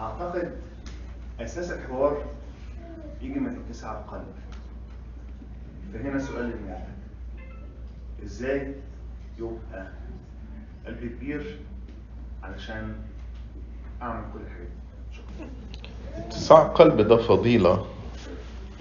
[0.00, 0.52] أعتقد
[1.40, 2.24] أساس الحوار
[3.22, 4.26] يجي من اتساع القلب.
[5.94, 6.94] فهنا سؤال للمعلم
[8.24, 8.74] إزاي
[9.38, 9.86] يبقى
[10.86, 11.58] قلبي كبير
[12.42, 12.92] علشان
[14.02, 14.68] أعمل كل دي
[15.16, 15.48] شكرا
[16.26, 17.86] اتساع قلب ده فضيلة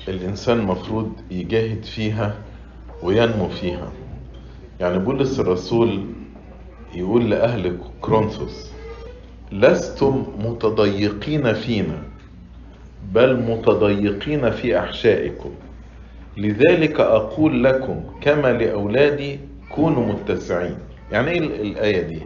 [0.07, 2.35] الإنسان مفروض يجاهد فيها
[3.03, 3.91] وينمو فيها.
[4.79, 6.05] يعني بولس الرسول
[6.93, 8.71] يقول لأهل كرونثوس
[9.51, 12.03] لستم متضيقين فينا
[13.13, 15.49] بل متضيقين في أحشائكم.
[16.37, 20.77] لذلك أقول لكم كما لأولادي كونوا متسعين.
[21.11, 22.19] يعني إيه الآية دي؟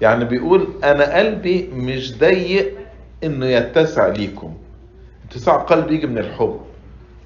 [0.00, 2.72] يعني بيقول أنا قلبي مش ضيق
[3.24, 4.54] إنه يتسع ليكم.
[5.30, 6.60] اتساع قلب يجي من الحب.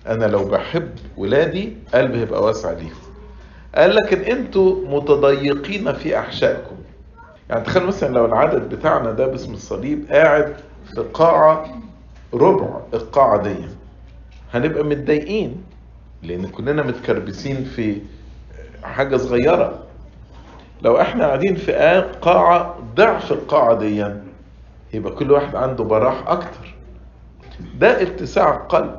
[0.07, 2.91] أنا لو بحب ولادي قلبي هيبقى واسع ليهم
[3.74, 6.77] قال لكن أنتوا متضيقين في أحشائكم.
[7.50, 10.56] يعني تخيل مثلا لو العدد بتاعنا ده باسم الصليب قاعد
[10.95, 11.66] في قاعة
[12.34, 13.54] ربع القاعة دي
[14.54, 15.62] هنبقى متضايقين
[16.23, 17.98] لأن كلنا متكربسين في
[18.82, 19.79] حاجة صغيرة.
[20.82, 21.73] لو إحنا قاعدين في
[22.23, 24.06] قاعة ضعف القاعة دي
[24.95, 26.74] يبقى كل واحد عنده براح أكتر.
[27.78, 28.96] ده اتساع القلب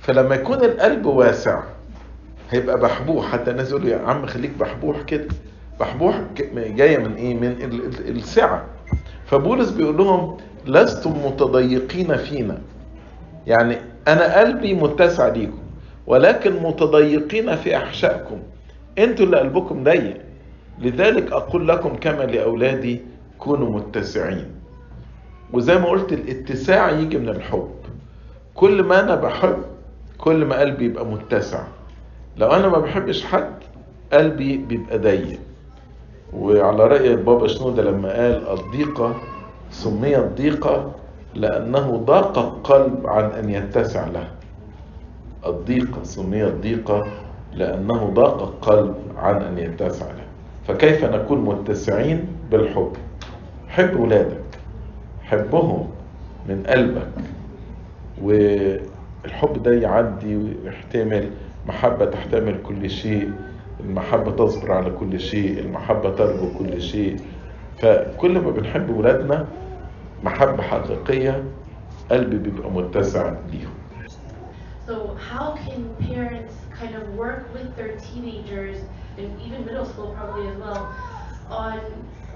[0.00, 1.62] فلما يكون القلب واسع
[2.50, 3.32] هيبقى بحبوح.
[3.32, 5.28] حتى الناس يقولوا يا عم خليك بحبوح كده.
[5.80, 6.20] بحبوح
[6.56, 7.56] جاية من إيه؟ من
[8.08, 8.64] السعة.
[9.26, 10.36] فبولس بيقول لهم
[10.66, 12.58] لستم متضيقين فينا.
[13.46, 13.76] يعني
[14.08, 15.58] أنا قلبي متسع ليكم
[16.06, 18.38] ولكن متضيقين في أحشائكم.
[18.98, 20.20] أنتوا اللي قلبكم ضيق.
[20.78, 23.00] لذلك أقول لكم كما لأولادي
[23.38, 24.46] كونوا متسعين.
[25.52, 27.70] وزي ما قلت الاتساع يجي من الحب.
[28.54, 29.56] كل ما أنا بحب
[30.18, 31.62] كل ما قلبي يبقى متسع.
[32.36, 33.54] لو أنا ما بحبش حد
[34.12, 35.38] قلبي بيبقى ضيق.
[36.38, 39.14] وعلى رأي البابا شنودة لما قال الضيقة
[39.70, 40.92] سميت ضيقة
[41.34, 44.28] لأنه ضاق القلب عن أن يتسع له
[45.46, 47.06] الضيقة سميت ضيقة
[47.54, 50.24] لأنه ضاق القلب عن أن يتسع له
[50.68, 52.92] فكيف نكون متسعين؟ بالحب.
[53.68, 54.40] حب ولادك.
[55.22, 55.88] حبهم
[56.48, 57.08] من قلبك.
[58.22, 61.30] والحب ده يعدي ويحتمل
[61.68, 63.30] محبة تحتمل كل شيء.
[63.84, 67.20] المحبة تصبر على كل شيء المحبة ترجو كل شيء
[67.82, 69.46] فكل ما بنحب ولادنا
[70.24, 71.44] محبة حقيقية
[72.10, 73.74] قلبي بيبقى متسع ليهم
[74.86, 78.76] So how can parents kind of work with their teenagers
[79.18, 80.92] and even middle school probably as well
[81.48, 81.80] on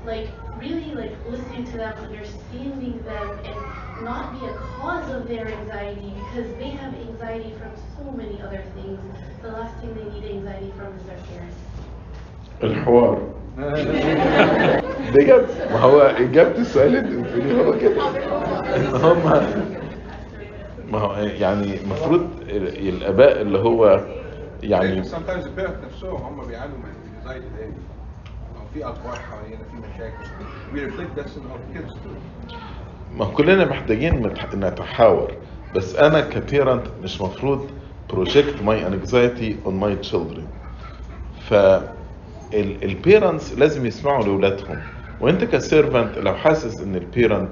[0.06, 0.28] like
[0.59, 3.56] really like listening to them, understanding them and
[4.03, 8.62] not be a cause of their anxiety because they have anxiety from so many other
[8.75, 9.00] things.
[9.42, 11.56] The last thing they need anxiety from is their parents.
[12.62, 13.19] الحوار
[15.14, 16.16] بجد ما هو
[16.59, 18.03] السؤال اللي انت بتقوليه هو كده
[18.94, 19.42] هم
[20.92, 24.00] ما هو يعني المفروض الآباء اللي هو
[24.62, 26.92] يعني sometimes the parents نفسهم هم بيعانوا من
[27.25, 27.75] anxiety تاني
[28.75, 30.25] في اطفال حوالينا في مشاكل
[30.72, 32.54] we reflect this in our kids too
[33.16, 35.32] ما كلنا محتاجين نتحاور.
[35.74, 37.70] بس أنا كبيرنت مش مفروض
[38.12, 40.42] project my anxiety on my children.
[41.41, 41.54] ف
[42.54, 44.82] البيرنتس لازم يسمعوا لاولادهم
[45.20, 47.50] وأنت ك servant لو حاسس إن ال parent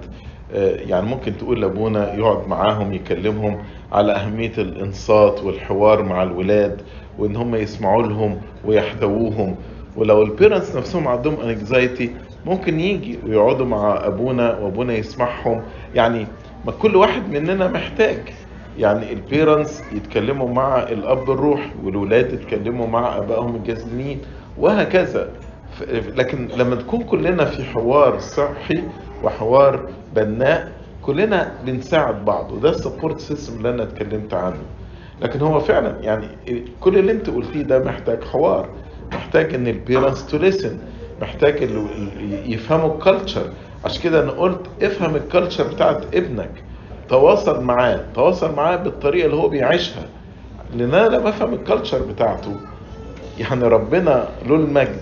[0.89, 3.59] يعني ممكن تقول لأبونا يقعد معاهم يكلمهم
[3.93, 6.83] على أهمية الانصات والحوار مع الولاد
[7.19, 9.56] وإن هم يسمعوا لهم ويحتووهم.
[9.97, 12.11] ولو ال parents نفسهم عندهم anxiety
[12.47, 15.62] ممكن يجي ويقعدوا مع أبونا وأبونا يسمعهم.
[15.95, 16.27] يعني
[16.67, 18.19] ما كل واحد مننا محتاج.
[18.79, 24.21] يعني ال parents يتكلموا مع الأب الروحي والولاد يتكلموا مع أبائهم الجسديين
[24.59, 25.29] وهكذا.
[26.17, 28.83] لكن لما نكون كلنا في حوار صحي
[29.23, 34.63] وحوار بناء كلنا بنساعد بعض وده ال support system اللي أنا اتكلمت عنه.
[35.23, 36.27] لكن هو فعلا يعني
[36.81, 38.69] كل اللي أنت قلتيه ده محتاج حوار
[39.13, 40.79] محتاج إن ال parents to listen
[41.22, 41.69] محتاج
[42.47, 43.51] يفهموا ال culture
[43.84, 46.50] عشان كده أنا قلت افهم ال culture بتاعت ابنك.
[47.09, 48.01] تواصل معاه.
[48.15, 50.03] تواصل معاه بالطريقة اللي هو بيعيشها.
[50.74, 52.57] لأن أنا لما أفهم ال culture بتاعته
[53.39, 54.97] يعني ربنا له المجد.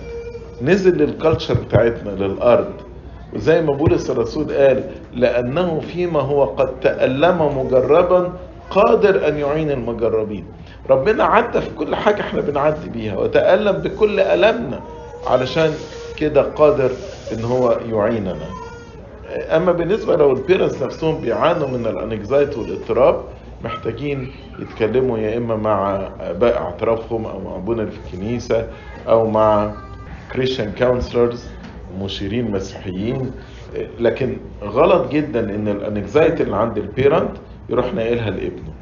[0.61, 2.73] نزل لل culture بتاعتنا للأرض.
[3.33, 4.83] وزي ما بولس الرسول قال
[5.13, 8.33] لأنه فيما هو قد تألم مجربا
[8.69, 10.45] قادر أن يعين المجربين.
[10.89, 14.79] ربنا عدى في كل حاجة إحنا بنعدي بيها وتألم بكل ألمنا
[15.27, 15.73] علشان
[16.17, 16.91] كده قادر
[17.33, 18.35] إن هو يعيننا.
[19.29, 23.21] أما بالنسبة لو ال parents نفسهم بيعانوا من ال anxiety والإضطراب
[23.63, 28.67] محتاجين يتكلموا يا إما مع اباء اعترافهم أو مع أبونا في الكنيسة
[29.07, 29.71] أو مع
[30.33, 31.45] Christian counselors
[32.01, 33.31] مشيرين مسيحيين.
[33.99, 37.31] لكن غلط جدا إن ال anxiety اللي عند ال parent
[37.69, 38.73] يروح ناقلها لابنه.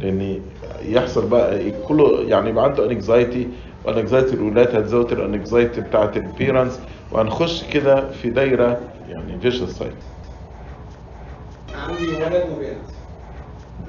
[0.00, 0.40] لأن
[0.84, 3.48] يحصل بقى كله يعني يبقى عنده anxiety
[3.84, 6.78] و anxiety الاولاد هتزود ال anxiety بتاعت ال parents
[7.12, 9.94] وهنخش كده في دايرة يعني vicious cycle
[11.74, 12.76] عندي ولد وبنت.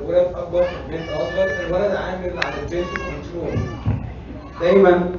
[0.01, 1.65] الولد أكبر البنت أصغر.
[1.67, 3.59] الولد عامل على البنت كنترول
[4.61, 5.11] دايما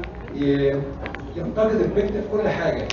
[1.37, 2.89] ينتقد البنت في كل حاجة.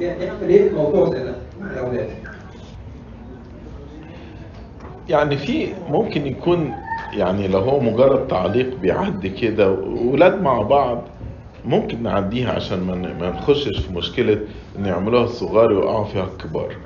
[0.00, 2.08] يحصل إيه موضوع زي ده مع الأولاد.
[5.08, 6.74] يعني في ممكن يكون
[7.12, 11.02] يعني لو هو مجرد تعليق بيعدي كده ولاد مع بعض
[11.64, 12.78] ممكن نعديها عشان
[13.20, 14.38] ما نخشش في مشكلة
[14.78, 16.76] إن يعملوها الصغار ويقعوا فيها الكبار.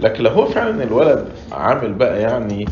[0.00, 2.64] لكن لو هو فعلا الولد عامل بقى يعني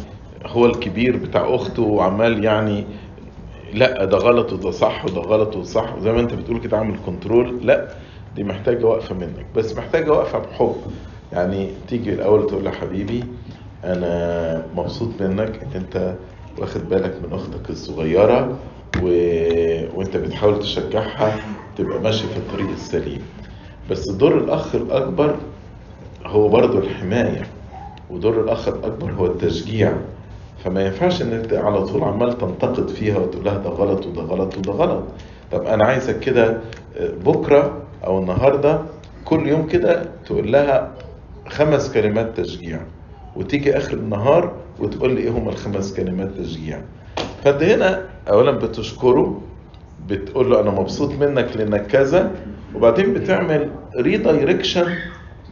[0.46, 2.84] هو الكبير بتاع أخته وعمال يعني
[3.74, 6.96] لا ده غلط وده صح وده غلط وده صح وزي ما أنت بتقول كده عامل
[7.06, 7.88] كنترول لا
[8.36, 9.46] دي محتاجة وقفة منك.
[9.56, 10.76] بس محتاجة وقفة بحب.
[11.32, 13.24] يعني تيجي الأول تقول له حبيبي
[13.84, 16.14] أنا مبسوط منك أنت
[16.60, 18.58] واخد بالك من أختك الصغيرة
[19.02, 19.06] و...
[19.94, 21.36] وأنت بتحاول تشجعها
[21.76, 23.22] تبقى ماشي في الطريق السليم.
[23.90, 25.36] بس دور الأخ الأكبر
[26.26, 27.46] هو برضه الحماية
[28.10, 29.92] ودور الأخ الأكبر هو التشجيع.
[30.64, 34.56] فما ينفعش إن أنت على طول عمال تنتقد فيها وتقول لها ده غلط وده غلط
[34.58, 35.02] وده غلط.
[35.52, 36.60] طب أنا عايزك كده
[37.00, 38.80] بكرة أو النهارده
[39.24, 40.92] كل يوم كده تقول لها
[41.48, 42.80] خمس كلمات تشجيع.
[43.38, 46.80] وتيجي آخر النهار وتقول لي إيه هما الخمس كلمات تشجيع.
[47.44, 49.40] فانت هنا اولا بتشكره
[50.08, 52.30] بتقول له أنا مبسوط منك لأنك كذا
[52.74, 53.70] وبعدين بتعمل
[54.00, 54.86] redirection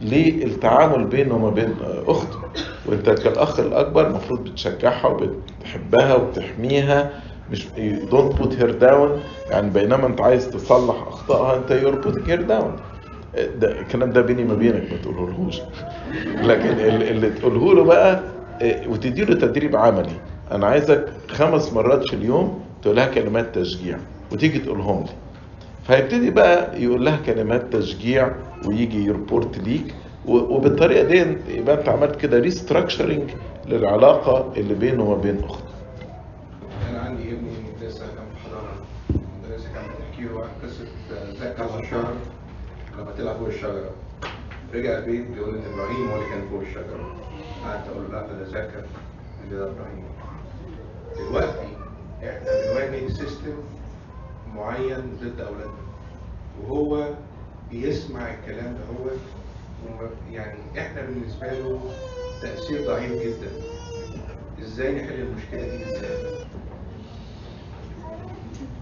[0.01, 1.75] للتعامل بينه وما بين
[2.07, 2.37] أخته.
[2.85, 7.09] وأنت كالأخ الأكبر المفروض بتشجعها وبتحبها وبتحميها
[7.51, 7.67] مش
[8.11, 9.19] don't put her down
[9.51, 12.75] يعني بينما أنت عايز تصلح أخطائها أنت you're putting her down
[13.45, 15.59] ده الكلام ده بيني ما بينك ما تقولهولهوش.
[16.25, 18.19] لكن ال- اللي تقوله له بقى
[18.61, 20.11] آه، وتدي له تدريب عملي.
[20.51, 23.97] أنا عايزك خمس مرات في اليوم تقول لها كلمات تشجيع
[24.31, 25.09] وتيجي تقولهم لي.
[25.83, 28.31] فهيبتدي بقى يقول لها كلمات تشجيع
[28.65, 29.93] ويجي يربورت ليك
[30.25, 33.29] وبالطريقة دي يبقى أنت عملت كده ريستراكشرنج
[33.67, 35.63] للعلاقة اللي بينه وما بين اخته
[36.91, 38.69] أنا عندي ابني لسه كان في حضانه
[39.09, 40.85] المدرسة كانت بتحكي له عن قصه
[41.39, 42.13] زكا والشجر
[42.99, 43.91] لما طلع فوق الشجرة.
[44.73, 47.15] رجع البيت بيقول إن إبراهيم هو اللي كان فوق الشجرة.
[47.63, 48.45] قعدت أقول له لا ده
[49.43, 50.05] اللي ده إبراهيم.
[51.17, 51.67] دلوقتي
[52.23, 53.57] إحنا بنواجه سيستم
[54.55, 55.87] معين ضد أولادنا.
[56.63, 57.13] وهو
[57.71, 59.09] بيسمع الكلام ده هو
[60.31, 61.79] يعني إحنا بالنسبة له
[62.41, 63.51] تأثير ضعيف جدا.
[64.61, 66.37] إزاي نحل المشكلة دي إزاي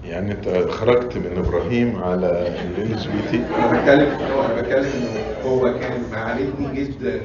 [0.09, 2.47] يعني انت خرجت من إبراهيم على
[2.77, 7.21] LGBT أنا بتكلم هو أنا بتكلم انه هو كان معالجني جدا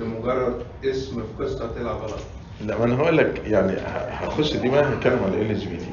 [0.00, 2.18] لمجرد اسم في قصة طلع غلط.
[2.66, 3.72] لا ما أنا هقول لك يعني
[4.10, 5.86] هخش دي بقى هنتكلم على LGBT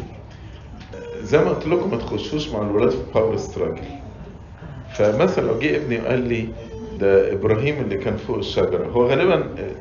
[1.22, 3.82] زي ما قلت لكم ما تخشوش مع الولاد في power struggle
[4.94, 6.48] فمثلا لو جه ابني وقال لي
[7.00, 9.72] ده إبراهيم اللي كان فوق الشجرة هو غالبا آه،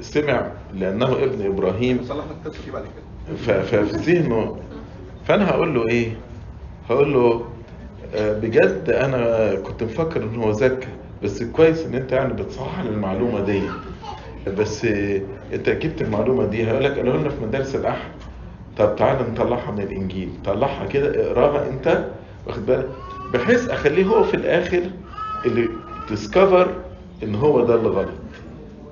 [0.00, 1.98] سمع لأنه ابن إبراهيم.
[2.02, 3.36] نصلح لك القصة دي بعد كده.
[3.36, 3.76] ففي
[4.12, 4.56] ذهنه
[5.24, 6.12] فأنا هقول له إيه؟
[6.90, 7.44] هقول له
[8.14, 10.88] آه، بجد أنا كنت مفكر إن هو زكى
[11.22, 13.62] بس كويس إن أنت يعني بتصحح المعلومة دي.
[14.58, 15.20] بس آه،
[15.52, 18.10] أنت جبت المعلومة دي هقول لك قالوا لنا في مدارس الأحد.
[18.78, 20.28] طب تعالى نطلعها من الإنجيل.
[20.44, 22.04] طلعها كده اقراها أنت
[22.46, 22.88] واخد بالك؟
[23.34, 24.82] بحيث أخليه هو في الآخر
[25.46, 25.68] اللي
[26.08, 26.68] تسكفر
[27.22, 28.08] إن هو ده اللي غلط.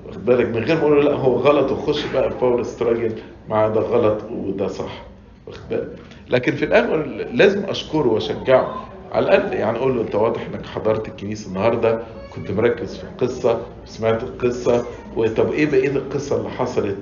[0.07, 3.13] واخد بالك؟ من غير ما أقول له لا هو غلط وخش بقى باور ستراجل
[3.49, 5.01] مع ده غلط وده صح.
[5.47, 5.89] واخد بالك؟
[6.29, 8.85] لكن في الآخر لازم أشكره وأشجعه.
[9.11, 11.99] على الأقل يعني أقول له أنت واضح إنك حضرت الكنيسة النهارده
[12.35, 16.97] كنت مركز في القصة وسمعت القصة وطب إيه بقيه القصة اللي حصلت؟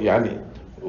[0.00, 0.30] يعني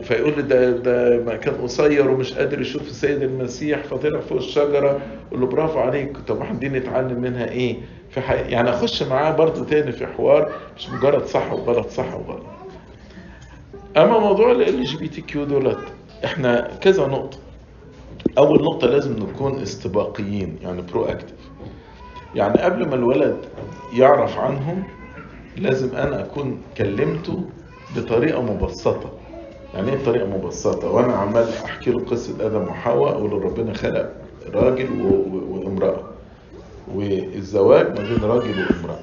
[0.02, 0.72] فيقول لي ده
[1.18, 6.18] ده كان قصير ومش قادر يشوف السيد المسيح فطلع فوق الشجرة أقول له برافو عليك
[6.18, 7.78] طب إحنا دي نتعلم منها إيه؟
[8.10, 8.36] في حي...
[8.36, 12.44] يعني أخش معاه برضه تاني في حوار مش مجرد صح وغلط صح وغلط.
[13.98, 15.80] أما موضوع إل جي بي تي كيو دولت
[16.26, 17.38] إحنا كذا نقطة.
[18.38, 21.34] أول نقطة لازم نكون استباقيين يعني proactive
[22.36, 23.38] يعني قبل ما الولد
[23.94, 24.84] يعرف عنهم
[25.58, 27.44] لازم أنا أكون كلمته
[27.98, 29.10] بطريقة مبسطة.
[29.74, 34.14] يعني إيه بطريقه مبسطة؟ وأنا عمال أحكي له قصة آدم وحواء أقول له ربنا خلق
[34.54, 35.02] راجل.
[35.50, 36.00] وامرأة.
[36.96, 39.00] والزواج ما بين راجل وامرأة.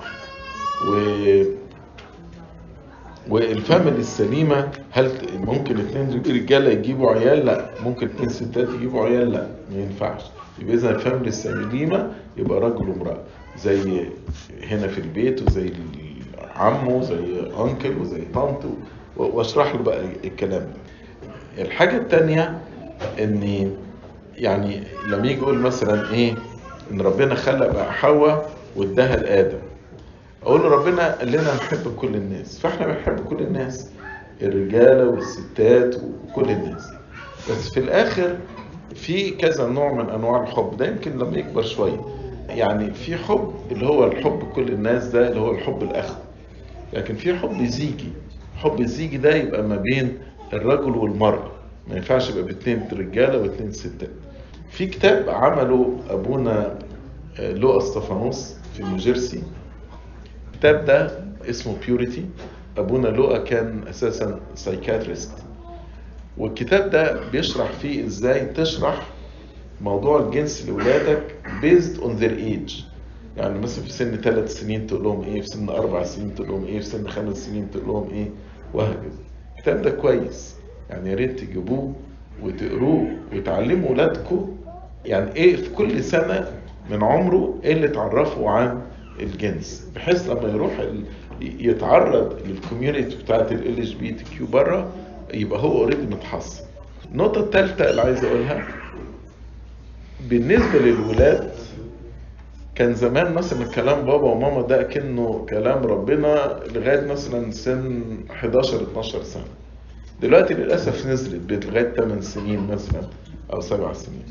[3.29, 5.11] وال family السليمة هل
[5.47, 10.23] ممكن اتنين رجالة يجيبوا عيال؟ لا، ممكن اتنين ستات يجيبوا عيال؟ لا، ما ينفعش.
[10.59, 13.19] يبقى اذا ال family السليمة يبقى راجل وامراه
[13.59, 14.07] زي
[14.71, 15.73] هنا في البيت وزي
[16.57, 18.63] عمه زي uncle وزي طنط
[19.17, 22.59] واشرح له بقى الكلام ده الحاجة التانية
[23.19, 23.71] اني
[24.37, 26.35] يعني لما يجي يقول مثلا إيه
[26.93, 29.59] إن ربنا خلق بقى حواء واداها لآدم
[30.47, 32.59] أقول له ربنا قال لنا نحب كل الناس.
[32.59, 33.91] فإحنا بنحب كل الناس
[34.43, 36.89] الرجالة والستات وكل الناس.
[37.51, 38.37] بس في الآخر
[38.95, 40.77] في كذا نوع من أنواع الحب.
[40.77, 42.01] ده يمكن لما يكبر شوية.
[42.49, 46.17] يعني في حب اللي هو الحب كل الناس ده اللي هو الحب الاخوي
[46.93, 48.13] لكن في حب زيجي.
[48.57, 50.19] حب الزيجي ده يبقى ما بين
[50.53, 51.51] الرجل والمرأة.
[51.89, 54.11] ما ينفعش يبقى باتنين رجالة واتنين ستات.
[54.71, 56.79] في كتاب عمله أبونا
[57.41, 59.43] آه، لوقا استفانوس في نيوجيرسي.
[60.65, 61.11] الكتاب ده
[61.51, 62.25] اسمه Purity
[62.79, 65.33] أبونا لوقا كان أساسا psychiatrist
[66.39, 69.07] والكتاب ده بيشرح فيه إزاي تشرح
[69.81, 71.23] موضوع الجنس لأولادك
[71.63, 72.73] based on their age.
[73.37, 76.65] يعني مثلا في سن ثلاث سنين تقول لهم إيه في سن أربع سنين تقول لهم
[76.65, 78.29] إيه في سن خمس سنين تقول لهم إيه
[78.75, 79.19] وهكذا.
[79.57, 80.55] الكتاب ده كويس.
[80.91, 81.93] يعني يا ريت تجيبوه
[82.43, 84.57] وتقروه وتعلموا ولادكم
[85.05, 86.51] يعني إيه في كل سنة
[86.91, 88.81] من عمره إيه اللي تعرفوا عن
[89.21, 90.73] الجنس بحيث لما يروح
[91.41, 94.93] يتعرض لل community بتاعت ال اتش بي تي كيو بره
[95.35, 96.65] يبقى هو already متحصن.
[97.13, 98.67] النقطة الثالثه اللي عايز أقولها
[100.29, 101.51] بالنسبة للولاد
[102.75, 109.23] كان زمان مثلا كلام بابا وماما ده كأنه كلام ربنا لغاية مثلا سن 11 12
[109.23, 109.45] سنة.
[110.23, 113.01] دلوقتي للأسف نزلت بقت لغاية 8 سنين مثلا
[113.53, 114.25] أو 7 سنين.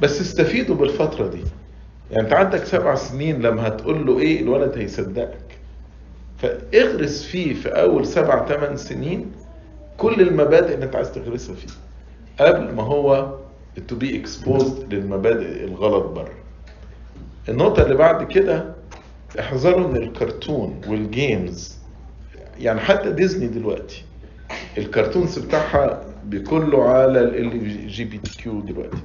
[0.00, 1.42] بس استفيدوا بالفترة دي.
[2.14, 5.58] يعني أنت عندك سبع سنين لما هتقول له إيه الولد هيصدقك.
[6.38, 9.32] فاغرس فيه في أول سبع ثمان سنين
[9.98, 11.68] كل المبادئ اللي أنت عايز تغرسها فيه
[12.40, 13.34] قبل ما هو
[13.90, 16.34] to be exposed للمبادئ الغلط بره.
[17.48, 18.74] النقطة اللي بعد كده
[19.40, 21.78] احذروا من الكرتون وال games
[22.60, 24.04] يعني حتى ديزني دلوقتي
[24.78, 28.96] ال cartoons بتاعها كله على ال LGBTQ دلوقتي.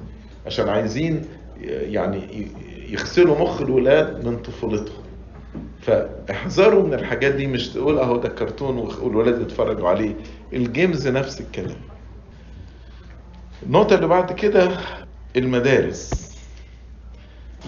[0.46, 1.24] عشان عايزين
[1.62, 2.48] يعني
[2.92, 5.02] يغسلوا مخ الولاد من طفولتهم.
[5.82, 10.14] فاحذروا من الحاجات دي مش تقول أهو ده كرتون والولاد يتفرجوا عليه.
[10.52, 11.76] ال games نفس الكلام.
[13.66, 14.70] النقطة اللي بعد كده
[15.36, 16.30] المدارس.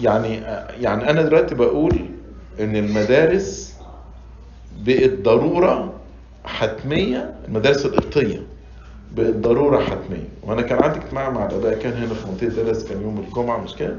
[0.01, 0.35] يعني
[0.81, 1.95] يعني أنا دلوقتي بقول
[2.59, 3.75] إن المدارس
[4.85, 5.93] بقت ضرورة
[6.45, 8.43] حتمية المدارس القبطية
[9.15, 10.27] بقت ضرورة حتمية.
[10.43, 13.75] وأنا كان عندي اجتماع مع الاباء كان هنا في منطقة دالاس كان يوم الجمعة مش
[13.75, 13.95] كده؟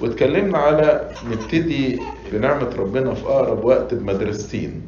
[0.00, 2.00] واتكلمنا على نبتدي
[2.32, 4.82] بنعمة ربنا في أقرب وقت بمدرستين.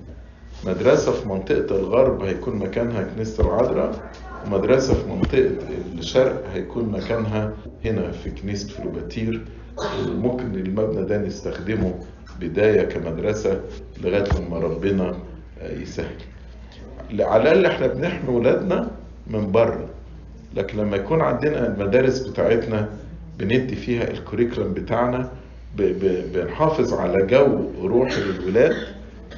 [0.67, 4.11] مدرسة في منطقة الغرب هيكون مكانها كنيسة العذراء
[4.47, 5.51] ومدرسة في منطقة
[5.99, 7.53] الشرق هيكون مكانها
[7.85, 9.41] هنا في كنيسة فلوباتير.
[10.07, 11.95] ممكن المبنى ده نستخدمه
[12.41, 13.61] بداية كمدرسة
[14.05, 15.15] لغاية لما ربنا
[15.63, 16.17] يسهل.
[17.21, 18.91] على الأقل إحنا بنحمي ولادنا
[19.27, 19.89] من بره
[20.57, 22.89] لكن لما يكون عندنا المدارس بتاعتنا
[23.41, 25.31] بندي فيها الكوريكولم بتاعنا
[25.77, 28.77] بنحافظ على جو روحي للولاد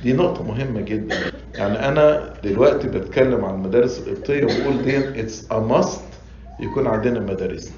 [0.02, 1.16] دي نقطة مهمة جدا.
[1.54, 6.00] يعني أنا دلوقتي بتكلم عن المدارس القبطية وبقول دي it's a must
[6.60, 7.74] يكون عندنا مدارسنا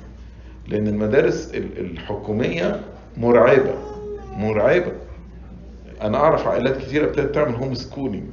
[0.69, 2.81] لأن المدارس ال- الحكومية
[3.17, 3.75] مرعبة
[4.37, 4.93] مرعبة.
[6.03, 8.29] أنا أعرف عائلات كتيرة ابتدت تعمل homeschooling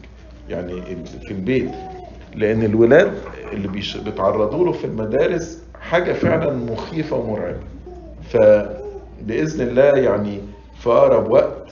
[0.50, 0.82] يعني
[1.26, 1.72] في البيت.
[2.36, 3.14] لأن الولاد
[3.54, 3.68] اللي
[4.06, 7.60] بيتعرضوا له في المدارس حاجة فعلا مخيفة ومرعبة.
[8.32, 10.40] فبإذن الله يعني
[10.80, 11.68] في أقرب وقت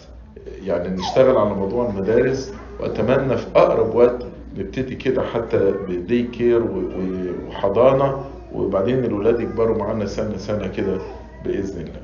[0.63, 4.23] يعني نشتغل على موضوع المدارس وأتمنى في أقرب وقت
[4.57, 8.23] نبتدي كده حتى بدي كير و- و- وحضانة
[8.53, 10.97] وبعدين الولاد يكبروا معانا سنة سنة كده
[11.45, 12.01] بإذن الله.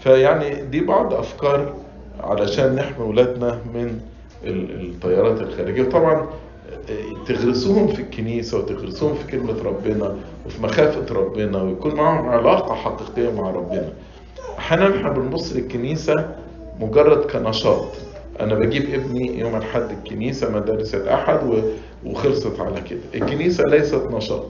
[0.00, 1.74] فيعني دي بعض أفكار
[2.20, 4.00] علشان نحمي ولادنا من
[4.44, 5.82] ال- التيارات الخارجية.
[5.90, 6.26] طبعا
[7.26, 13.50] تغرسوهم في الكنيسة وتغرسوهم في كلمة ربنا وفي مخافة ربنا ويكون معهم علاقة حقيقية مع
[13.50, 13.92] ربنا.
[14.58, 16.14] أحيانا إحنا بنبص للكنيسة
[16.80, 17.84] مجرد كنشاط.
[18.40, 21.40] أنا بجيب ابني يوم الأحد الكنيسة مدارس الأحد
[22.06, 23.00] وخلصت على كده.
[23.14, 24.46] الكنيسة ليست نشاط.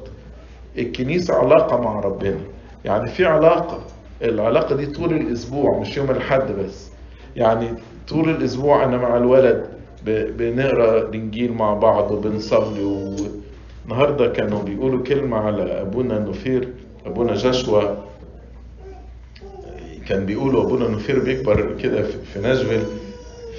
[0.79, 2.41] الكنيسة علاقة مع ربنا.
[2.85, 3.81] يعني في علاقة.
[4.23, 6.89] العلاقة دي طول الأسبوع مش يوم الأحد بس.
[7.37, 7.69] يعني
[8.09, 9.67] طول الأسبوع أنا مع الولد.
[10.07, 16.69] بنقرأ الإنجيل مع بعض وبنصلي والنهاردة كانوا بيقولوا كلمة على أبونا نفير
[17.07, 17.97] أبونا جشوى
[20.09, 22.83] كان بيقولوا أبونا نفير بيكبر كده في في ناشفيل.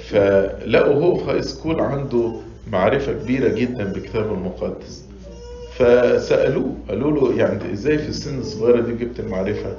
[0.08, 2.32] فلقوا هو في هاي سكول عنده
[2.72, 5.04] معرفة كبيرة جدا بالكتاب المقدس.
[5.76, 9.76] فسألوه قالوا له يعني إزاي في السن الصغيرة دي جبت المعرفة؟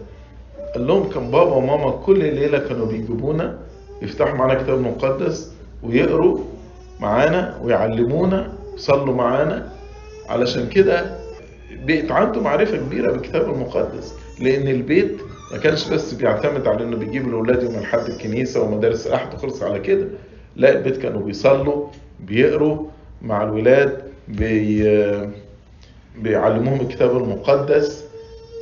[0.74, 3.58] قال لهم كان بابا وماما كل ليلة كانوا بيجيبونا
[4.02, 5.52] يفتحوا معانا كتاب مقدس
[5.84, 6.40] ويقروا
[7.00, 9.72] معانا ويعلمونا يصلوا معانا.
[10.30, 11.18] علشان كده
[11.86, 15.18] بقت عنده معرفة كبيرة بالكتاب المقدس لأن البيت
[15.52, 19.80] ما كانش بس بيعتمد على إنه بيجيب الأولاد يوم الأحد الكنيسة ومدارس الأحد وخلص على
[19.80, 20.08] كده.
[20.56, 21.88] لا البيت كانوا بيصلوا
[22.20, 22.86] بيقروا
[23.22, 24.84] مع الولاد بي...
[26.22, 28.04] بيعلموهم الكتاب المقدس.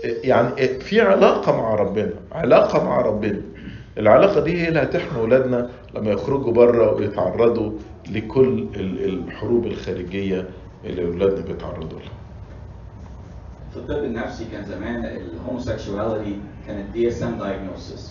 [0.03, 3.41] يعني في علاقة مع ربنا علاقة مع ربنا.
[3.97, 7.71] العلاقة دي هي اللي هتحمي ولادنا لما يخرجوا بره ويتعرضوا
[8.11, 10.49] لكل ال- الحروب الخارجية
[10.85, 12.09] اللي ولادنا بيتعرضوا لها.
[13.73, 18.01] في الطب النفسي كان زمان ال homosexuality كانت DSM diagnosis.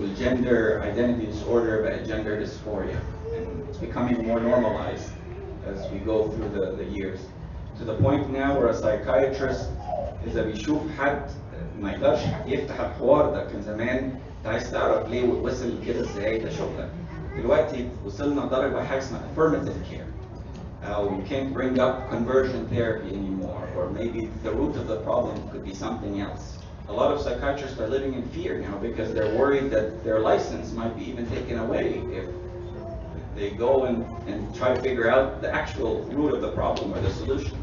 [0.00, 2.98] وال gender identity disorder بقت gender dysphoria.
[3.36, 5.10] And it's becoming more normalized
[5.74, 7.20] as we go through the, the years.
[7.78, 9.64] To the point now where a psychiatrist
[10.26, 11.22] إذا بيشوف حد
[11.80, 13.98] ما يقدرش يفتح الحوار ده كان زمان
[14.38, 16.88] أنت عايز تعرف ليه وصل كده إزاي؟ ده شغلك.
[17.41, 20.07] دلوقتي وصلنا لدرجة حاجة اسمها affirmative care
[20.83, 25.49] uh, we can't bring up conversion therapy anymore, or maybe the root of the problem
[25.49, 26.59] could be something else.
[26.87, 30.71] A lot of psychiatrists are living in fear now because they're worried that their license
[30.71, 32.29] might be even taken away if
[33.35, 37.01] they go and, and try to figure out the actual root of the problem or
[37.01, 37.57] the solution.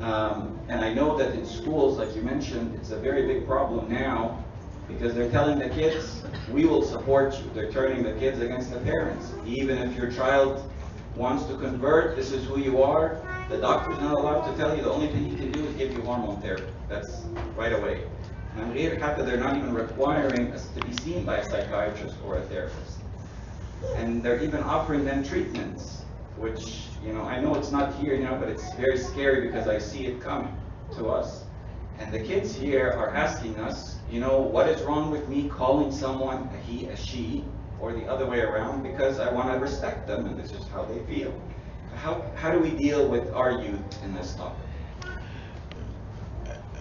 [0.00, 3.92] Um, and I know that in schools, like you mentioned, it's a very big problem
[3.92, 4.44] now
[4.87, 7.49] because they're telling the kids, we will support you.
[7.53, 9.33] They're turning the kids against the parents.
[9.45, 10.71] Even if your child
[11.15, 14.83] wants to convert, this is who you are, the doctor's not allowed to tell you.
[14.83, 16.71] The only thing he can do is give you hormone therapy.
[16.87, 17.23] That's
[17.55, 18.03] right away.
[18.55, 22.99] And they're not even requiring us to be seen by a psychiatrist or a therapist.
[23.95, 26.05] And they're even offering them treatments,
[26.37, 29.77] which, you know, I know it's not here now, but it's very scary because I
[29.77, 30.55] see it coming
[30.97, 31.43] to us.
[32.00, 35.90] And the kids here are asking us, you know, what is wrong with me calling
[35.92, 37.44] someone a he, a she,
[37.80, 40.82] or the other way around, because I want to respect them and this is how
[40.84, 41.32] they feel.
[42.04, 44.58] How, how do we deal with our youth in this topic?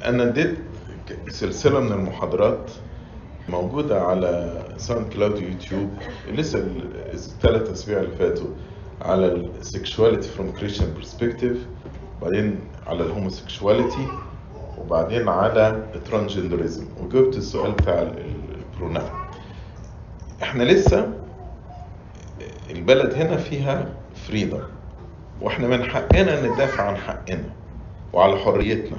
[0.06, 0.58] أنا اديت
[1.30, 2.72] سلسلة من المحاضرات
[3.50, 5.90] موجودة على ساوند كلاود يوتيوب
[6.30, 8.48] لسه ال- الثلاث أسابيع اللي فاتوا
[9.02, 11.66] على السكشواليتي فروم كريستيان برسبكتيف
[12.22, 14.08] وبعدين على الهوموسيكشواليتي
[14.79, 18.11] وبعدين على الترانجندرزم وجبت السؤال بتاع
[18.75, 19.11] البرونام
[20.43, 21.13] إحنا لسه
[22.71, 24.61] البلد هنا فيها فريدم
[25.41, 27.51] وإحنا من حقنا ندافع عن حقنا
[28.13, 28.99] وعلى حريتنا.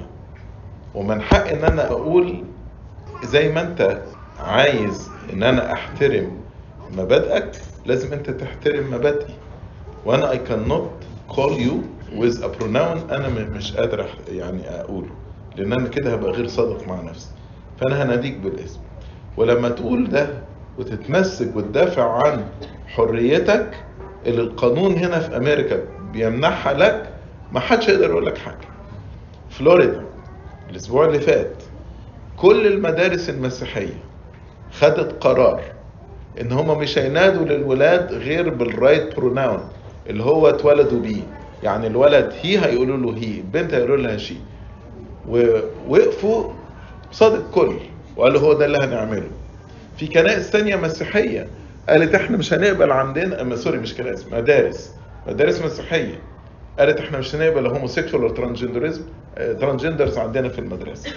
[0.94, 2.44] ومن حق إن أنا أقول
[3.24, 4.02] زي ما أنت
[4.40, 6.30] عايز إن أنا أحترم
[6.96, 7.50] مبادئك
[7.86, 9.34] لازم أنت تحترم مبادئي.
[10.04, 11.74] وأنا I cannot call you
[12.18, 15.10] with a pronoun أنا مش قادر يعني أقوله.
[15.58, 17.28] لأن أنا كده هبقى غير صادق مع نفسي
[17.80, 18.80] فأنا هناديك بالاسم.
[19.36, 20.28] ولما تقول ده
[20.78, 22.44] وتتمسك وتدافع عن
[22.86, 23.70] حريتك
[24.26, 25.80] اللي القانون هنا في أمريكا
[26.12, 27.10] بيمنحها لك
[27.52, 28.68] ما حدش يقدر يقول لك حاجة.
[29.50, 30.04] فلوريدا
[30.70, 31.62] الأسبوع اللي فات
[32.36, 33.98] كل المدارس المسيحية
[34.72, 35.60] خدت قرار
[36.40, 39.60] إن هما مش هينادوا للولاد غير بال right pronoun
[40.10, 41.22] اللي هو اتولدوا بيه.
[41.62, 44.36] يعني الولد هيقولوا له he البنت هيقولوا لها she
[45.28, 46.52] ووقفوا
[47.12, 47.76] قصاد الكل
[48.16, 49.30] وقالوا هو ده اللي هنعمله.
[49.96, 51.46] في كنائس تانية مسيحية
[51.88, 54.92] قالت إحنا مش هنقبل عندنا sorry مش كنائس مدارس
[55.26, 56.20] مدارس مسيحية.
[56.78, 59.02] قالت إحنا مش هنقبل homosexual ولا transgenderism
[59.36, 61.10] transgenders عندنا في المدرسة.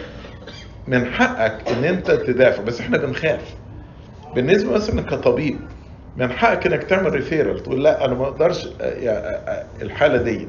[0.87, 3.55] من حقك إن أنت تدافع بس إحنا بنخاف.
[4.35, 5.59] بالنسبة مثلا كطبيب
[6.17, 8.67] من حقك إنك تعمل referral تقول لا أنا ما أقدرش
[9.81, 10.47] الحالة دي.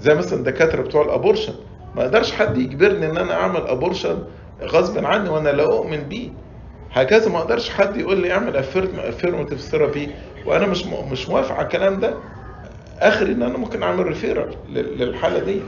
[0.00, 1.54] زي مثلا الدكاترة بتوع ال abortion.
[1.96, 4.18] ما أقدرش حد يجبرني إن أنا أعمل abortion
[4.62, 6.28] غصب عني وأنا لا أؤمن بيه.
[6.92, 8.56] هكذا ما أقدرش حد يقول لي اعمل
[8.96, 10.08] affirmative therapy
[10.46, 12.14] وأنا مش مش موافق على الكلام ده.
[13.00, 15.60] آخري إن أنا ممكن أعمل referral للحالة دي.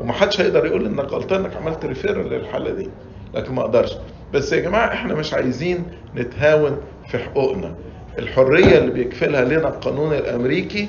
[0.00, 2.88] ومحدش هيقدر يقول إنك غلطان إنك عملت ريفيرال للحالة دي.
[3.34, 3.92] لكن ما أقدرش
[4.34, 5.84] بس يا جماعة إحنا مش عايزين
[6.16, 7.74] نتهاون في حقوقنا.
[8.18, 10.88] الحرية اللي بيكفلها لنا القانون الأمريكي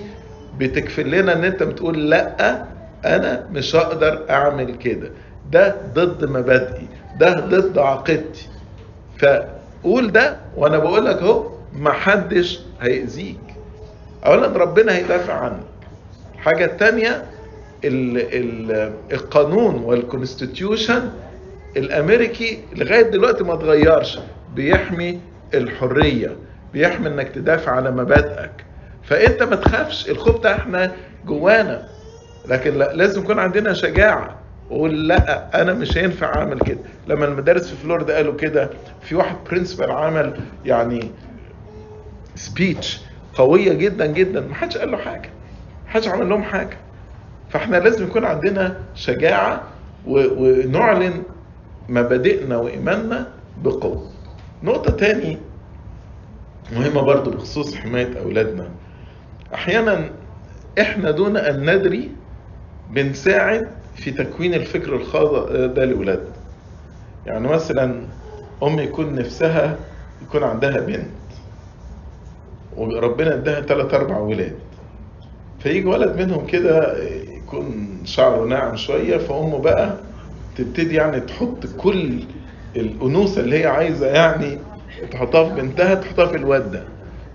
[0.57, 2.65] بتكفل لنا إن أنت بتقول لأ
[3.05, 5.11] أنا مش هقدر أعمل كده.
[5.51, 6.87] ده ضد مبادئي.
[7.19, 8.47] ده ضد عقيدتي.
[9.19, 13.39] فقول ده وأنا بقول لك أهو محدش هيأذيك.
[14.25, 15.63] اولا ربنا هيدافع عنك.
[16.35, 17.25] الحاجة التانية
[17.85, 21.09] ال ال القانون وال constitution
[21.77, 24.19] الأمريكي لغاية دلوقتي ما اتغيرش.
[24.55, 25.19] بيحمي
[25.53, 26.35] الحرية.
[26.73, 28.51] بيحمي إنك تدافع على مبادئك.
[29.03, 30.91] فأنت ما تخافش الخوف ده إحنا
[31.25, 31.87] جوانا.
[32.49, 34.35] لكن لا لازم يكون عندنا شجاعة.
[34.69, 36.79] وقول لا أنا مش هينفع أعمل كده.
[37.07, 38.69] لما المدارس في فلوريدا قالوا كده
[39.01, 41.11] في واحد principal عمل يعني
[42.35, 43.01] سبيتش
[43.33, 44.41] قوية جدا جدا.
[44.41, 45.29] ما حدش قال له حاجة.
[45.87, 46.77] محدش عمل لهم حاجة.
[47.49, 49.63] فإحنا لازم يكون عندنا شجاعة
[50.07, 51.23] ونعلن
[51.89, 53.27] مبادئنا وإيماننا
[53.63, 54.11] بقوة.
[54.63, 55.37] نقطة تاني
[56.73, 58.67] مهمة برضو بخصوص حماية أولادنا.
[59.53, 60.09] أحيانا
[60.79, 62.11] إحنا دون أن ندري
[62.89, 66.31] بنساعد في تكوين الفكر الخاطئ ده لأولادنا.
[67.25, 68.01] يعني مثلا
[68.63, 69.77] أم يكون نفسها
[70.21, 71.07] يكون عندها بنت
[72.77, 74.55] وربنا اداها ثلاث أربع ولاد.
[75.59, 76.97] فيجي ولد منهم كده
[77.37, 79.97] يكون شعره ناعم شوية فأمه بقى
[80.55, 82.19] تبتدي يعني تحط كل
[82.75, 84.57] الأنوثة اللي هي عايزة يعني
[85.11, 86.83] تحطها في بنتها تحطها في الواد ده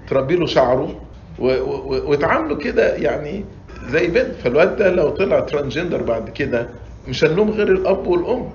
[0.09, 1.01] تربي له شعره
[1.39, 3.45] وتعامله كده يعني
[3.89, 4.35] زي بنت.
[4.45, 6.69] فالواد ده لو طلع ترانجندر بعد كده
[7.09, 8.51] مش هنلوم غير الأب والأم.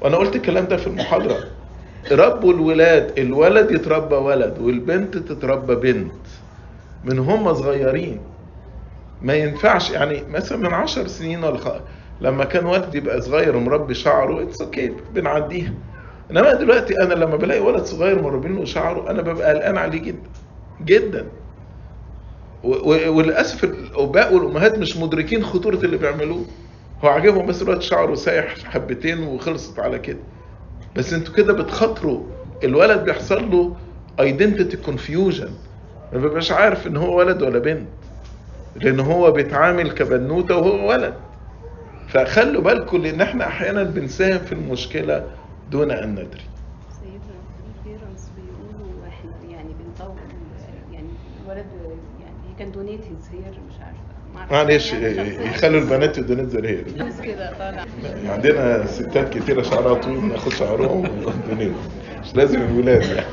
[0.00, 1.36] وأنا قلت الكلام ده في المحاضرة.
[2.12, 6.12] ربوا الولاد الولد يتربى ولد والبنت تتربى بنت.
[7.04, 8.20] من هم صغيرين.
[9.22, 11.68] ما ينفعش يعني مثلا من عشر سنين ولا خ...
[12.20, 15.72] لما كان ولد يبقى صغير ومربي شعره it's okay بنعديها.
[16.30, 20.28] إنما دلوقتي أنا لما بلاقي ولد صغير مربين له شعره أنا ببقى قلقان عليه جدا.
[20.84, 21.26] جدا.
[22.64, 26.44] وللأسف الأباء والأمهات مش مدركين خطورة اللي بيعملوه.
[27.04, 30.18] هو عاجبهم بس الواد شعره سايح حبتين وخلصت على كده.
[30.96, 32.22] بس أنتوا كده بتخاطروا
[32.64, 33.76] الولد بيحصل له
[34.20, 35.50] identity confusion
[36.12, 37.88] ما بيبقاش عارف إن هو ولد ولا بنت.
[38.76, 41.14] لأن هو بيتعامل كبنوتة وهو ولد.
[42.08, 45.26] فخلوا بالكم لأن إحنا أحيانا بنساهم في المشكلة
[45.70, 46.42] دون أن ندري
[47.00, 50.16] سيدنا في parents بيقولوا إحنا يعني بنطور
[50.92, 51.08] يعني
[51.44, 51.66] الولد
[52.58, 54.52] يعني can donate his hair مش عارفة.
[54.54, 55.42] معلش يعني شخصياً.
[55.50, 57.84] يخلوا البنات يدونات زي الهير بس كده طالع
[58.32, 61.72] عندنا ستات كتيرة شعرها طويل ناخد شعرهم وندونيت
[62.22, 63.26] مش لازم الولاد يعني.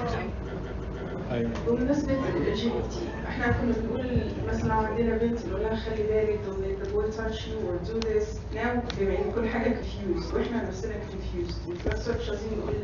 [1.68, 4.08] بمناسبة ال LGBT إحنا كنا بنقول
[4.48, 8.00] مثلا عندنا بنت نقول لها خلي بالك don't let the boy touch you or do
[8.08, 8.28] this.
[8.56, 11.70] Now بما إن كل حاجة confused وإحنا نفسنا confused.
[11.70, 12.76] وفي نفس الوقت مش عايزين نقول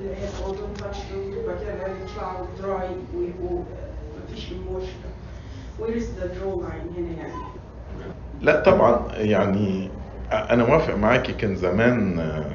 [0.45, 3.63] oh don't touch them وبعد كده العيال يطلعوا ويبقوا
[4.29, 5.24] مفيش emotion.
[7.17, 7.41] يعني؟
[8.41, 9.89] لا طبعا يعني
[10.31, 12.51] أنا موافق معاكي كان زمان آه،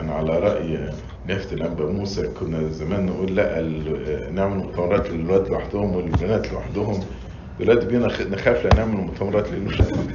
[0.00, 0.90] أنا على رأي
[1.26, 3.60] نفت الانبا موسى كنا زمان نقول لا
[4.30, 7.00] نعمل مؤتمرات للولاد لوحدهم والبنات لوحدهم.
[7.60, 10.10] دلوقتي بينا نخاف لا نعمل مؤتمرات للولاد.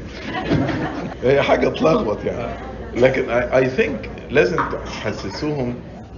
[1.23, 2.58] هي حاجة تلخبط يعني.
[2.95, 5.73] لكن اي ثينك لازم تحسسوهم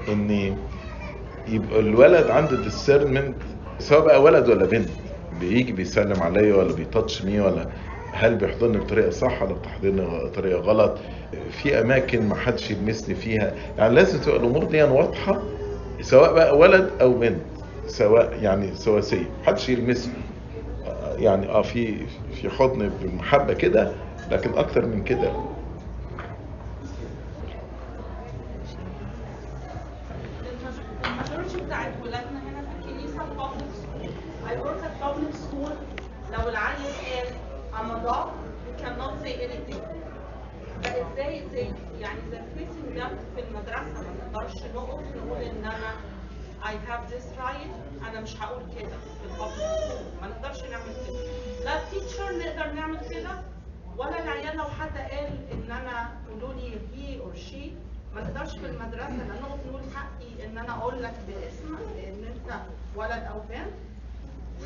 [0.10, 0.56] إن
[1.48, 3.34] يبقى الولد عنده discernment
[3.80, 5.07] سواء بقى ولد ولا بنت.
[5.40, 7.68] بيجي بيسلم عليا ولا بيتاتش مي ولا
[8.14, 10.98] هل بيحضني بطريقة صح ولا بتحضني بطريقه غلط؟
[11.52, 13.54] في أماكن ما حدش يلمسني فيها.
[13.78, 15.42] يعني لازم تبقى الأمور دي واضحة
[16.02, 17.42] سواء بقى ولد أو بنت
[17.88, 20.14] سواء يعني سواسيه محدش يلمسني.
[21.18, 22.06] يعني آه في
[22.42, 23.92] في حضن بمحبه كده
[24.32, 25.32] لكن أكتر من كده
[31.06, 34.10] ال majority بتاعت ولادنا هنا في الكنيسه public school.
[34.50, 35.72] I work at public school.
[36.34, 37.28] لو العيل قال
[37.74, 38.30] I'm a dog,
[38.68, 39.84] you cannot say anything.
[40.84, 45.92] فازاي إزاي يعني the facing them في المدرسة ما نقدرش نقف نقول ان أنا
[46.64, 50.94] I have this right أنا مش هقول كده في ال public school ما نقدرش نعمل
[51.08, 51.18] كده
[51.66, 53.30] لا ال teacher نقدر نعمل كده
[53.98, 57.72] ولا العيال لو حد قال إن أنا قولوا لي he or she
[58.16, 62.60] ما نقدرش في المدرسة لا نقف نقول حقي إن أنا أقول لك باسمك لأن أنت
[62.96, 63.74] ولد أو بنت.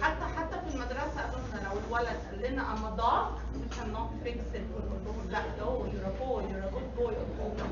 [0.01, 4.65] حتى حتى في المدرسة قالوا لنا لو الولد قال لنا dog we cannot fix it.
[4.75, 7.67] ونقول لا you're a good boy or girl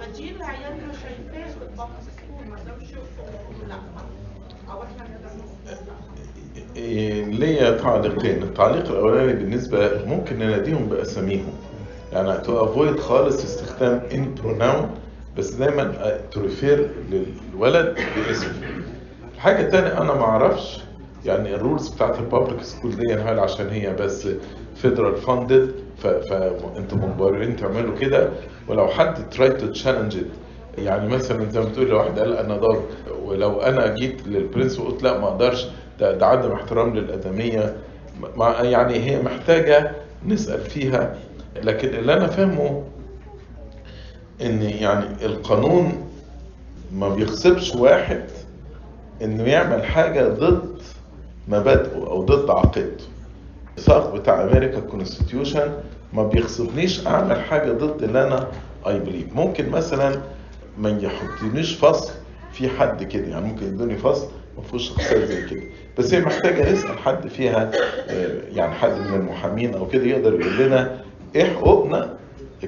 [0.00, 3.78] فدي العيال مش شايفاه في البابليك سكول ما قدرش يقفوا يقولوا لا.
[4.72, 5.76] أو إحنا نقدر نقول لا.
[7.26, 8.42] ليا تعليقين.
[8.42, 11.52] التعليق الأولاني بالنسبة ممكن نناديهم بأساميهم.
[12.12, 14.90] يعني to avoid خالص استخدام any pronoun
[15.38, 15.94] بس دايما
[16.32, 18.52] to refer للولد باسمه.
[19.34, 20.80] الحاجة الثانية أنا ما أعرفش
[21.24, 24.28] يعني ال rules بتاعت ال public school دي هل عشان هي بس
[24.76, 28.30] federal funded فانتوا مجبرين تعملوا كده؟
[28.68, 30.16] ولو حد try to challenge
[30.78, 32.82] يعني مثلا زي ما بتقول لو واحد قال أنا dog
[33.24, 35.66] ولو أنا جيت لل principal وقلت لا ما أقدرش
[36.00, 37.76] ده, ده عدم احترام للأدمية.
[38.62, 39.90] يعني هي محتاجة
[40.26, 41.16] نسأل فيها
[41.62, 42.82] لكن اللي أنا فاهمه
[44.42, 46.08] إن يعني القانون
[46.92, 48.24] ما بيغصبش واحد
[49.22, 50.82] إنه يعمل حاجة ضد
[51.48, 53.04] مبادئه أو ضد عقيدته.
[53.78, 55.72] الساق بتاع أمريكا constitution
[56.12, 58.48] ما بيغصبنيش أعمل حاجة ضد اللي أنا
[58.86, 60.20] I believe ممكن مثلا
[60.78, 62.12] ما يحطنيش فصل
[62.52, 64.28] في حد كده يعني ممكن يدوني فصل
[64.62, 65.62] ما فيهوش شخصيات زي كده.
[65.98, 67.70] بس هي محتاجة نسال حد فيها
[68.08, 72.18] آه، يعني حد من المحامين أو كده يقدر يقول لنا إيه حقوقنا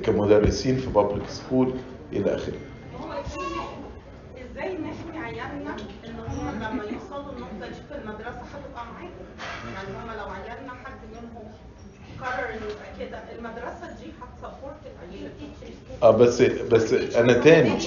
[0.04, 1.72] كمدرسين في public school
[2.12, 2.54] إلى آخره.
[3.00, 3.12] هو
[4.52, 5.76] إزاي نحمي عيالنا
[6.07, 9.11] إن هم لما يوصلوا النقطة دي في المدرسة هتبقى معاهم؟
[9.74, 11.44] يعني هم لو عيالنا حد منهم
[12.20, 15.30] قرر إنه يبقى كده المدرسة دي هت support العيال؟
[16.02, 17.78] آه بس بس أنا تاني.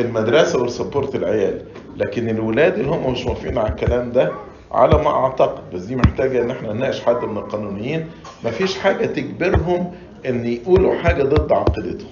[0.00, 1.62] المدرسة والسبورت العيال.
[1.96, 4.32] لكن الولاد اللي هم مش موافقين على الكلام ده
[4.72, 8.06] على ما أعتقد بس دي محتاجة إن إحنا نناقش حد من القانونيين.
[8.44, 9.94] مفيش حاجة تجبرهم
[10.26, 12.10] إن يقولوا حاجة ضد عقيدتهم.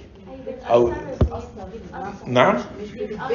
[0.71, 0.91] أو
[2.27, 2.57] نعم.
[2.83, 3.31] مش بتجبرهم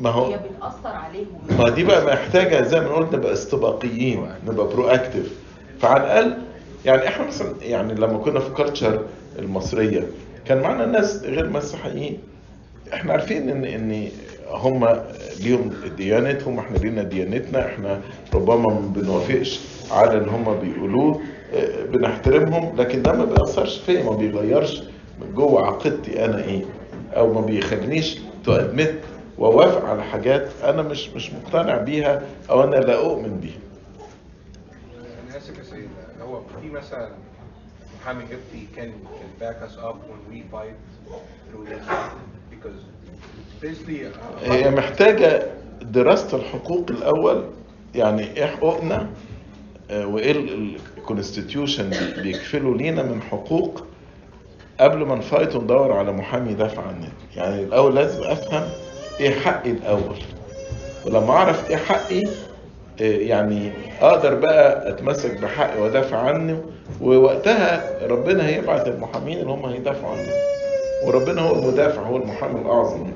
[0.00, 1.26] ما هو هي بتأثر عليهم.
[1.58, 5.32] ما دي بقى محتاجة زي ما قلت نبقى استباقيين نبقى proactive
[5.80, 6.38] فعلى الأقل
[6.84, 9.04] يعني إحنا مثلا يعني لما كنا في culture
[9.38, 10.04] المصرية
[10.46, 12.18] كان معانا ناس غير مسيحيين.
[12.94, 14.08] إحنا عارفين إن إن
[14.50, 15.00] هم
[15.40, 18.00] ليهم ديانتهم إحنا لينا ديانتنا إحنا
[18.34, 21.20] ربما ما بنوافقش على اللي هم بيقولوه
[21.54, 24.82] آه، بنحترمهم لكن ده ما بيأثرش فيا ما بيغيرش
[25.20, 26.64] من جوه عقيدتي أنا إيه
[27.16, 28.94] أو ما بيخلينيش تؤدمت
[29.38, 33.58] وأوافق على حاجات أنا مش مش مقتنع بيها أو أنا لا أؤمن بيها.
[35.28, 35.88] أنا آسف يا سيد
[36.22, 37.10] هو في مثلا
[38.00, 38.92] محامي قبطي كان
[40.52, 40.78] fight
[41.50, 41.84] through this
[42.50, 42.95] because basically uh,
[44.44, 45.42] هي محتاجة
[45.82, 47.44] دراسة الحقوق الأول.
[47.94, 49.06] يعني إيه حقوقنا؟
[49.90, 50.32] آه، وإيه
[50.98, 51.90] الكونستيتيوشن
[52.22, 53.84] بيكفلوا لينا من حقوق
[54.80, 57.08] قبل ما نفايت وندور على محامي يدافع عننا.
[57.36, 58.62] يعني الأول لازم أفهم
[59.20, 60.16] إيه حقي الأول.
[61.06, 62.22] ولما أعرف إيه حقي
[63.00, 66.62] آه، يعني أقدر بقى أتمسك بحقي وأدافع عنه.
[67.00, 70.32] ووقتها ربنا هيبعت المحامين اللي هم هيدافعوا عننا
[71.04, 73.10] وربنا هو المدافع هو المحامي الأعظم.